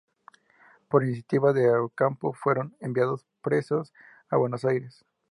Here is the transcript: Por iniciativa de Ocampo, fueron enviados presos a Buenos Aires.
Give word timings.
Por 0.89 1.03
iniciativa 1.03 1.53
de 1.53 1.69
Ocampo, 1.75 2.33
fueron 2.33 2.75
enviados 2.79 3.27
presos 3.43 3.93
a 4.31 4.37
Buenos 4.37 4.65
Aires. 4.65 5.05